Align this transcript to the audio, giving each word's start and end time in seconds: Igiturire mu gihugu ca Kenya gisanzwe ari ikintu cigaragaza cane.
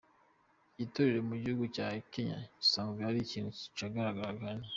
Igiturire 0.73 1.19
mu 1.29 1.35
gihugu 1.41 1.65
ca 1.75 1.87
Kenya 2.11 2.39
gisanzwe 2.59 3.01
ari 3.09 3.19
ikintu 3.25 3.49
cigaragaza 3.77 4.37
cane. 4.41 4.65